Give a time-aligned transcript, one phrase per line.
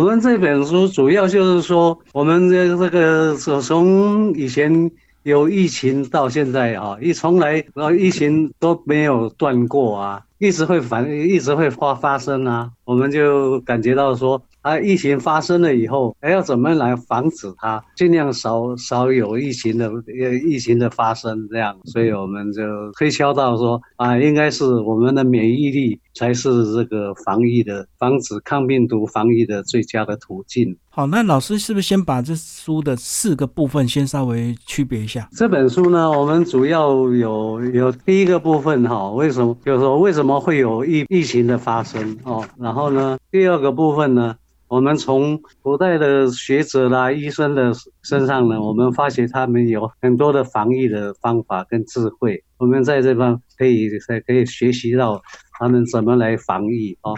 [0.00, 4.90] 我们这本书主要就是说，我们这这个从从以前
[5.24, 14.42] 有疫情到现在啊，一从来呃疫情都没有断过啊，一直会反一直会发发生啊，我们就感觉到说。
[14.62, 22.62] 啊，疫情发生了以后，还要怎么来防止它，尽量少少有疫情的呃疫情的发生，这样，所以我们就
[22.92, 30.76] 推敲到说啊，应该是我们的免疫力才是这个防疫的、防止抗病毒防疫的最佳的途径。
[30.88, 35.28] 好，那老师是不是先把这书的四个部分先稍微区别一下？
[35.32, 42.44] 这本书呢，我们主要有有第一个部分哈，为什么就是说为什么会有疫疫情的发生哦？
[42.58, 44.36] 然后呢，第二个部分呢？
[44.68, 52.44] 我们从古代的学者啦、医生的身上呢，我们发现他们有很多的防疫的方法跟智慧。
[52.56, 55.20] 我们在这方可以在可以学习到
[55.60, 57.12] 他们怎么来防疫啊。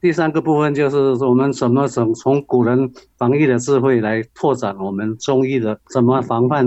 [0.00, 6.64] 第三个部分就是我们怎么从从古人防疫的智慧来拓展我们中医的怎么防范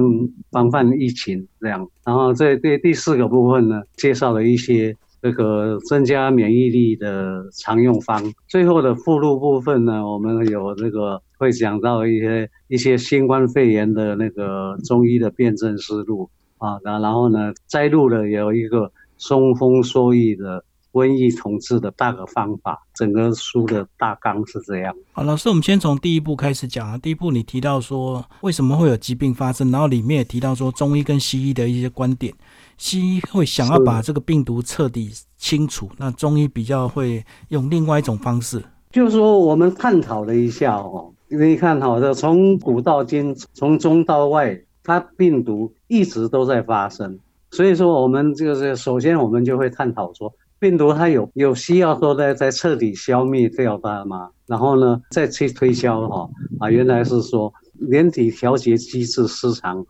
[0.51, 1.87] 防范疫情这样。
[2.03, 4.97] 然后这第第四个部分呢，介绍了一些。
[5.23, 24.95] 这个增加免疫力的常用方，最后的附录部分呢，我们有这个会讲到一些一些新冠肺炎的那个中医的辨证思路啊，然然后呢，摘录了有一个松风缩疫的瘟疫统治的大个方法，整个书的大纲是这样。
[25.13, 26.97] 好，老师，我们先从第一步开始讲啊。
[26.97, 32.33] 第一步你提到说为什么会有疾病发生，然后里面也提到说中医跟西医的一些观点。
[32.77, 47.19] 西医会想要把这个病毒彻底清除，那中医比较会用另外一种方式，就是说我们探讨了一下哦，你看好的，从古到今，从中到外，它病毒一直都在发生，
[47.51, 54.29] 所以说我们就是首先我们就会探讨说，病毒它有有需要说呢在彻底消灭掉它吗？
[54.47, 59.85] 然后呢再去推销哈啊，原来是说连体调节机制失常。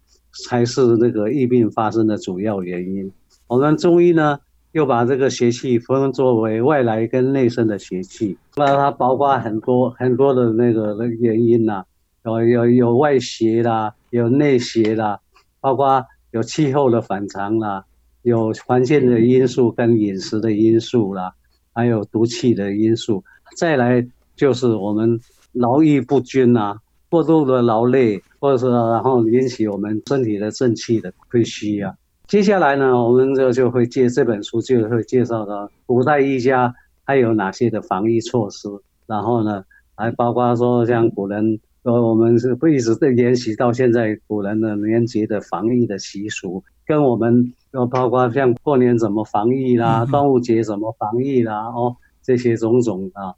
[0.48, 3.12] 才是那个疫病发生的主要原因。
[3.48, 4.40] 我们中医呢，
[4.72, 11.84] 又把这个邪气分作为外来跟内生的邪气，那它包括很多很多的那个原因呐，
[12.24, 15.20] 有有有外邪啦，有内邪啦，
[15.60, 17.84] 包括有气候的反常啦，
[18.24, 21.34] 有环境的因素跟饮食的因素啦，
[21.74, 23.24] 还有毒气的因素。
[23.58, 25.20] 再来就是我们
[25.52, 26.78] 劳逸不均呐。
[27.10, 31.94] 过度的劳累，或者是然后引起我们身体的正气的亏虚啊。
[32.26, 36.74] 接下来呢，我们就就会借这本书就会介绍到古代医家
[37.04, 38.70] 还有哪些的防疫措施，
[39.08, 53.34] 然后呢，还包括说像古人，呃，我们是会一直在沿袭到现在古人的年节的防疫的习俗，跟我们要包括像过年怎么防疫啦，端午节怎么防疫啦，哦，这些种种啊。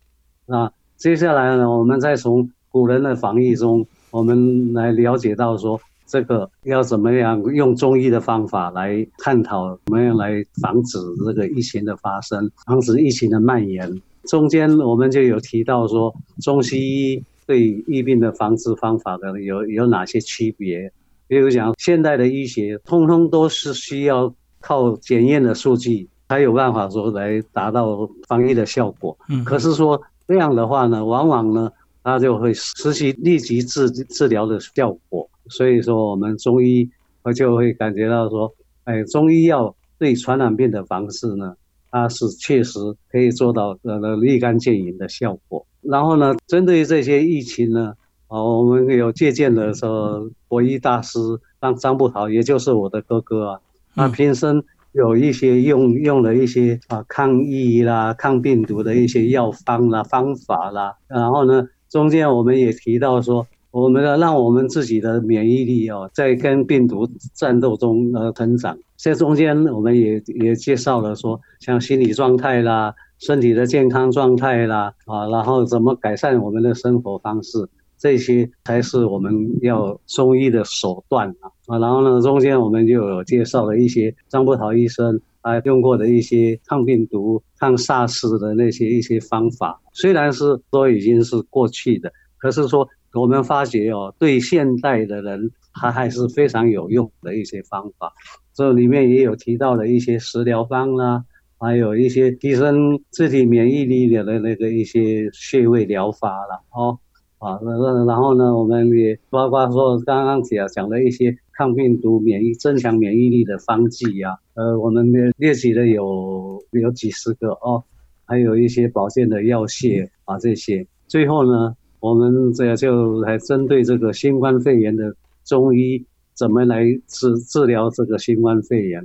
[0.46, 14.02] 那接下来呢，我们再从古人的防疫中，我们来了解到说，这个要怎么样用中医的方法来探讨，怎么样来防止这个疫情的发生，防止疫情的蔓延。
[14.26, 20.92] 中间我们就有提到说，中西医对疫病的防治方法的有有哪些区别？
[21.28, 29.18] 比如讲，现代的医学通通都是需要靠检验的数据才有办法说来达到防疫的效果。
[29.30, 31.72] 嗯，可是说这样的话呢，往往呢。
[32.06, 41.56] 它就会失去立即治治疗的效果，所以说我们中医我就会感觉到说，哎，中医药对传染病的防治呢，
[41.94, 42.80] 它是确实
[43.12, 45.66] 可以做到呃立竿见影的效果。
[45.82, 47.94] 然后呢，针对这些疫情呢，
[48.28, 51.20] 啊，我们有借鉴的说国医大师
[51.62, 53.62] 张张步桃，也就是我的哥哥啊，
[53.96, 61.68] 他平生有一些用用了一些啊抗疫啦、抗病毒的一些药方啦、方法啦，然后呢。
[61.94, 68.78] 中间我们也提到说，我们要让我们自己的免疫力哦，在跟病毒战斗中呃成长。
[68.98, 77.68] 这中间我们也也介绍了说，像心理状态啦、身体的健康状态啦啊，然后怎么改善我们的生活方式，
[77.98, 79.34] 这些才是我们
[79.64, 81.80] 要中医的手段啊啊。
[81.80, 85.20] 然后呢，中间我们就有介绍了一些张伯桃医生。
[85.42, 98.14] 啊，用过的一些抗病毒、抗 SARS 的那些一些方法，虽然是都已经是过去的，可是说我们发觉哦，对现代的人，它还是非常有用的一些方法。
[98.54, 101.26] 这里面也有提到的一些食疗方啦，
[101.60, 107.00] 还有一些提升自体免疫力的那个一些穴位疗法了哦。
[107.40, 117.84] 啊，那那然后呢，我们也包括说刚刚讲讲的一些抗病毒、免疫、增强免疫力的方剂呀，呃，我们列列举的有有几十个哦，
[118.26, 120.88] 还有一些保健的药械啊这些。
[121.08, 125.16] 最后呢，我们这就来针对这个新冠肺炎的
[125.46, 129.02] 中医怎么来治治疗这个新冠肺炎，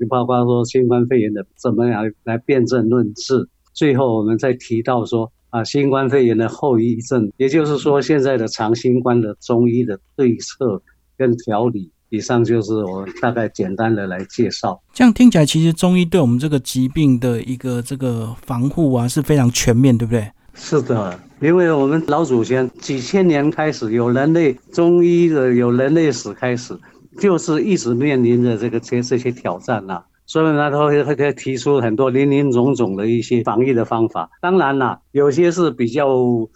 [0.00, 3.46] 就包括说新冠肺炎的怎么样来辨证论治。
[3.74, 10.80] 最后我们再提到说啊，新冠肺炎的后遗症，也就是说现在的长新冠的中医的对策
[11.18, 11.92] 跟调理。
[12.08, 14.80] 以上就是我大概简单的来介绍。
[14.94, 20.26] 这样听起来，其实中医对我们这个疾病的一个这个防护啊是非常全面，对不对？
[20.60, 26.76] 是的，因为我们老祖先几千年开始有人类中医的有人类史开始，
[27.18, 30.02] 就是一直面临着这个这这些挑战呐。
[30.26, 34.28] 所以呢，他会会提出很多林林总总的一些防疫的方法。
[34.42, 36.06] 当然啦，有些是比较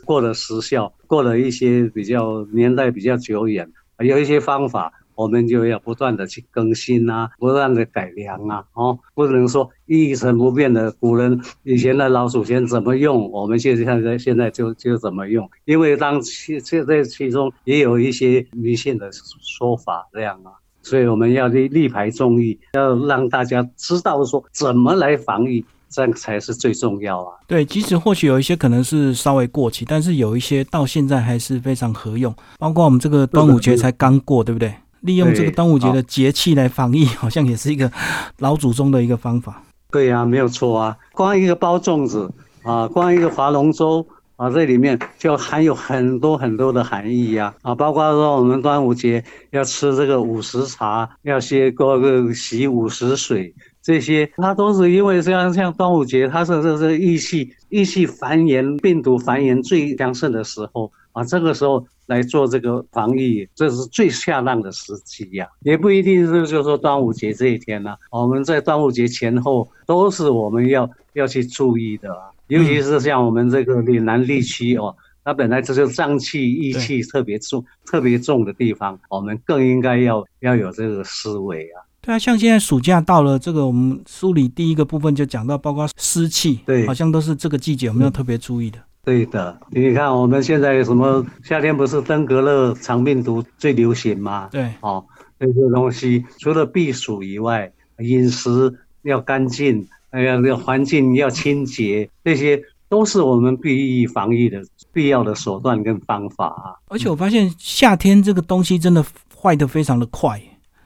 [0.04, 4.93] 过了时效，过了一些比较年代比较久远，有一些方法。
[5.23, 10.91] 我们就要不断的去更新啊，不断的改良啊，哦，不能说一成不变的。
[10.99, 15.49] 古人以前的老祖先怎么用，我们现在现在就就怎么用。
[15.65, 19.11] 因为当其这在其中也有一些迷信的
[19.41, 20.51] 说法这样啊，
[20.83, 27.37] 所以我们要立立排众议，要让大家知道说怎么来防疫，这样才是最重要啊。
[27.47, 32.35] 对，即使或许有一些可能是稍微过期，但是有一些到现在还是非常合用。
[32.59, 34.75] 包括我们这个端午节才刚过，对不对？
[35.02, 37.90] 利用这个端午节的节气来防疫，好像也是一个
[38.38, 39.62] 老祖宗的一个方法。
[39.90, 40.96] 对呀，没有错啊。
[41.12, 42.32] 光一个包粽子
[42.62, 44.06] 啊，光一个划龙舟
[44.37, 61.84] 啊，这里面就含有很多很多的含义呀啊，包括说我们端午节要吃这个午时茶，要先过个洗午时水，这些它都是因为像像端午节，它是这是疫气疫气繁衍、病毒繁衍最强盛的时候啊，这个时候。
[62.12, 67.97] 来做这个防疫，这是最恰当的时机呀，也不一定是就是说端午节这一天呢。
[68.11, 72.14] 我们在端午节前后都是我们要要去注意的，
[72.49, 74.94] 尤其是像我们这个岭南地区哦，
[75.25, 81.81] 它本来就是瘴气、疫气特别重、特别重的地方，我们更应该要要有这个思维啊。
[82.03, 88.79] 对啊，像现在暑假到了，这个我们梳理第一个部分就讲到，包括湿气，对，好像都是这个季节我们要特别注意的。
[89.04, 94.49] 对的，你看我们现在什么夏天不是登革热、肠病毒最流行吗？
[94.52, 95.04] 对，哦，
[95.38, 98.72] 那些东西除了避暑以外，饮食
[99.02, 104.62] 要干净，哎呀，那环境要清洁，这些都是我们避疫防疫的
[104.93, 106.78] 必要的手段跟方法啊。
[106.87, 109.04] 而且我发现夏天这个东西真的
[109.37, 110.40] 坏的非常的快，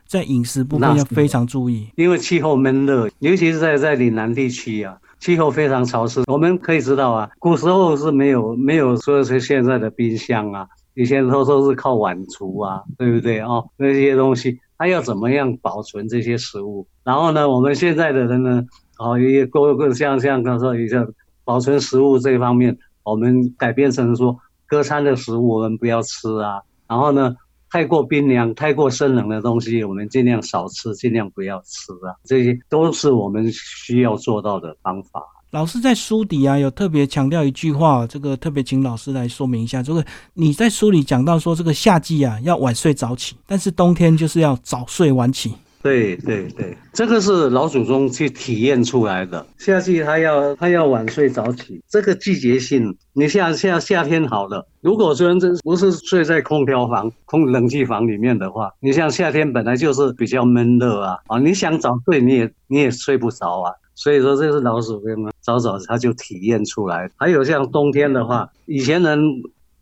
[0.06, 4.96] 在饮食部分要非常注意，因为气候闷热，尤其是在在岭南地区啊。
[5.18, 13.68] 气候非常潮湿，我们可以知道啊，古时候是没有没有说是现在的冰箱啊，以前都都是靠碗橱啊，对不对哦？
[13.76, 16.86] 那些东西，它要怎么样保存这些食物？
[17.02, 18.64] 然后呢，我们现在的人呢，
[18.98, 21.06] 哦，也各个像像刚说一下
[21.44, 27.36] 保存食物这方面，我们改变成说隔餐的食物我们不要吃啊，然后呢。
[27.70, 32.14] 太过冰凉、太过生冷的东西，我们尽量少吃，尽量不要吃啊！
[32.24, 35.22] 这些都是我们需要做到的方法。
[35.50, 39.82] 老师在书底啊，有特别强调一句话，这个特别请老师来说明一下。
[39.82, 40.04] 这个
[40.34, 45.54] 你在书里讲到说，这个夏季啊要晚睡早起，但是冬天就是要早睡晚起。
[45.82, 49.46] 对对对，这个是老祖宗去体验出来的。
[49.58, 63.72] 夏季他要他要晚睡早起，这个季节性，你像像夏天好了，如果说这不是睡在空调房、空冷气房里面的话，你像夏天本来就是比较闷热啊，啊，你想早睡你也你也睡不着啊。
[63.94, 67.08] 所以说这是老祖宗早早他就体验出来。
[67.16, 69.20] 还有像冬天的话，以前人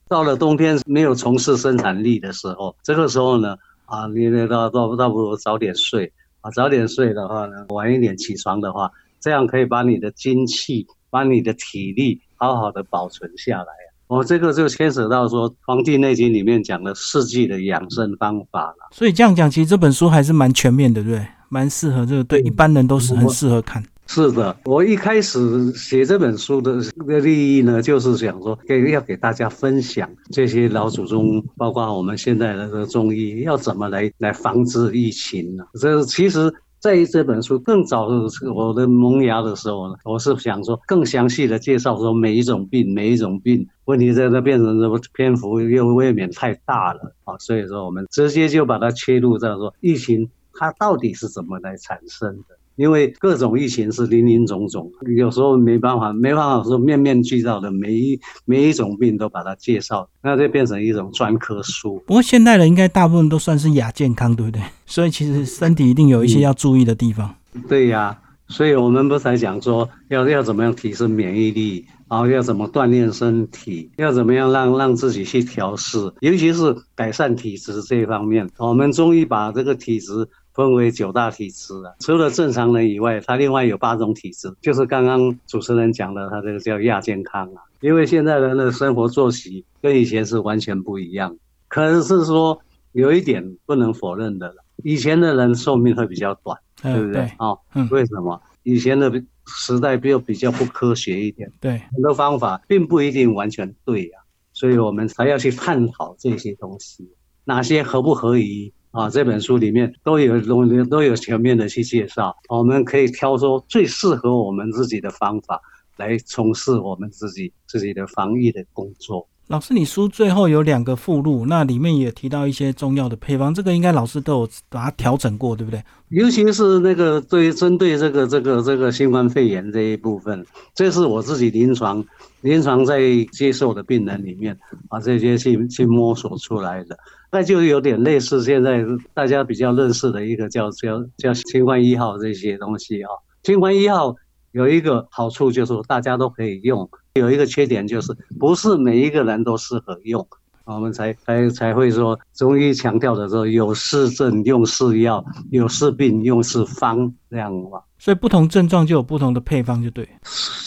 [0.06, 3.56] 到了冬天没有从事生产力的时候，这个时候呢。
[3.94, 6.50] 啊，你那倒倒倒不如早点睡啊！
[6.50, 13.66] 早点睡的话呢，晚一点起床的话，这样可以把你的精气、把你的体力好好的保存下来。
[14.08, 18.88] 我这个就牵扯到说《黄帝内经》里面讲的四季的养生方法了。
[18.90, 21.26] 所以这样讲，其实这本书还是蛮全面的，对不对？
[21.48, 23.80] 蛮适合这个，对一般人都是很适合看。
[24.06, 35.64] 是的，我一开始写这本书的的利益呢，就是想说给要给大家分享这些老祖宗，包括我们现在的这个中医要怎么来来防治疫情呢？
[35.80, 52.53] 这其实在这本书更早的我的萌芽的时候呢，我是想说更详细的介绍说每一种病每一种病问题，在这变成这个篇幅又未免太大了啊，所以说我们直接就把它切入到说疫情它到底是怎么来产生的。
[52.76, 62.02] 因为各种疫情是林林总总，有时候没办法，没办法说面面俱到的每一每一种病都把它介绍，那就变成一种专科书。
[62.06, 64.62] 不过现代人应该大部分都算是亚健康，对不对？
[64.86, 67.34] 所以其实身体一定有一些要注意的地方。
[67.68, 68.18] 对呀。
[68.46, 78.50] 所以我们不才讲说要要怎么样提升免疫力，然后要怎么锻炼身体，要怎么样让让自己去调试，尤其是改善体质这一方面。
[78.58, 87.62] 我们中医把这个体质分为九大体质啊，除了正常人以外，它另外有八种体质，就是刚刚主持人讲的，它这个叫亚健康啊。
[87.80, 91.36] 因为现在人的生活作息跟以前是完全不一样，
[91.68, 92.58] 可能是说
[92.92, 96.58] 有一点不能否认的了，以前的人寿命会比较短。
[96.82, 97.32] 对不对？
[97.38, 97.58] 哦，
[97.90, 99.10] 为什么以前的
[99.46, 101.50] 时代比较比较不科学一点？
[101.58, 104.18] 对，很多方法并不一定完全对呀，
[104.52, 107.08] 所以我们才要去探讨这些东西，
[107.44, 109.10] 哪些合不合宜啊？
[109.10, 115.60] 这本书里面都有都都有全面的去介绍，我们可以挑出最适合我们自己的方法
[115.96, 119.28] 来从事我们自己自己的防疫的工作。
[119.46, 125.84] 老师，你书最后有两个附录，那里面也提到一些中药的配方，这个应该老师都有把它调整过，对不对？
[126.08, 132.02] 尤其是那个对针对这个这个这个新冠肺炎这一部分，这是我自己临床
[132.40, 132.98] 临床在
[133.32, 134.58] 接受的病人里面
[134.88, 136.96] 啊，这些去去摸索出来的，
[137.30, 138.82] 那就有点类似现在
[139.12, 143.10] 大家比较认识的一个叫叫叫新冠一号这些东西啊，
[143.42, 144.16] 新冠一号
[144.54, 146.88] 有一个好处就是大家都可以用。
[147.14, 150.24] 有一个缺点就是，不是每一个人都适合用，
[150.64, 157.80] 我们才才才会说中医强调的说有是症用是药，有是病用是方这样嘛。
[157.98, 160.08] 所以不同症状就有不同的配方，就对。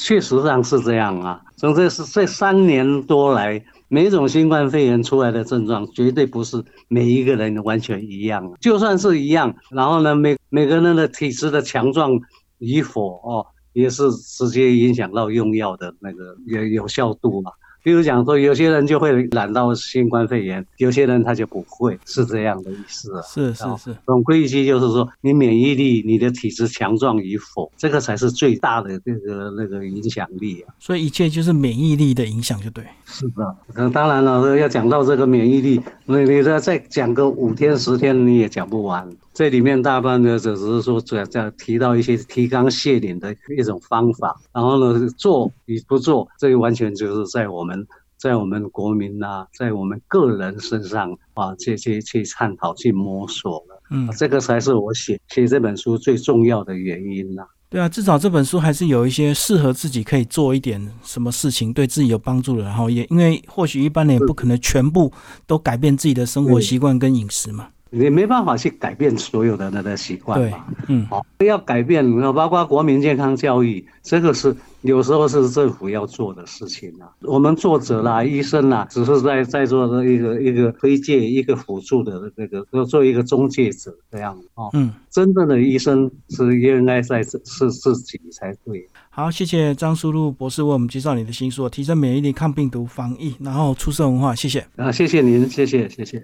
[0.04, 1.42] 确实上是这样啊。
[1.56, 8.52] 从这是这三年多来，每一种新冠肺炎出来的症状，绝对不是每一个人完全一样。
[8.60, 12.20] 就算是一样，然后呢，每每个人的体质的强壮
[12.58, 13.48] 与否哦。
[13.78, 17.52] 也是直接影响到用药的那个有有效度嘛。
[17.84, 23.22] 比如讲说，有些人就会染到新冠肺炎，有些人他就不会，是这样的意思啊。
[23.22, 30.74] 是是是，总归一句就是说，你免疫力、你的体质强壮与否，这个才是最大的这个那个影响力啊。
[30.80, 32.84] 所以一切就是免疫力的影响，就对。
[33.06, 39.08] 是的，那当然了，要讲到这个免疫力，那你再再讲个五天十天，你也讲不完。
[39.38, 47.86] 这里面大半呢只是说主要在提到一些提纲挈领的一种方法，然后呢，做与不做，这完全就是在我们
[48.18, 53.80] 在我们国民呐，在我们个人身上啊，去去去探讨、去摸索了。
[53.92, 57.44] 嗯，这个才是我写写这本书最重要的原因呐。
[57.70, 62.64] 对啊，至少这本书还是有一些适合自己可以做一点什么事情，对自己有帮助的。
[62.64, 65.14] 然后也因为或许一般人也不可能全部
[65.46, 67.68] 都改变自己的生活习惯跟饮食嘛。
[67.90, 77.10] 你没办法去改变所有的那个习惯嘛，嗯，好，要改变，包括国民健康教育，这个是有时候是政府要做的事情啊。
[77.22, 84.70] 我们作者啦、医生啦，只是在在做的一个一个推荐、一个辅助的那个，要做一个中介者这样哦。
[84.74, 87.40] 嗯，真正的医生是应该在是
[87.72, 88.88] 自己才对。
[89.10, 94.64] 好，谢谢张淑露博士为我们介绍你的新书《提升免疫力、抗病毒、防疫》，然后出色文化，谢谢。
[94.76, 96.24] 啊，谢谢您，谢谢，谢谢。